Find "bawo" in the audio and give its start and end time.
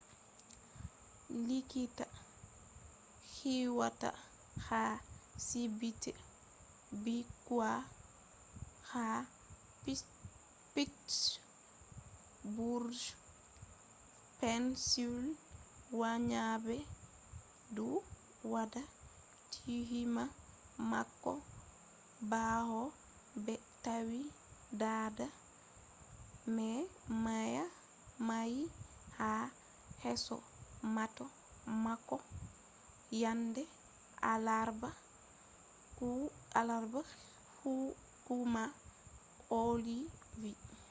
22.31-22.81